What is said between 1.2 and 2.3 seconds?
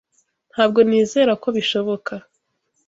ko bishoboka.